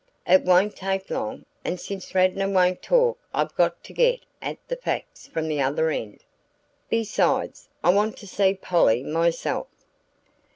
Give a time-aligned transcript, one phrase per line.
[0.25, 4.75] "It won't take long and since Radnor won't talk I've got to get at the
[4.75, 6.23] facts from the other end.
[6.89, 9.67] Besides, I want to see Polly myself."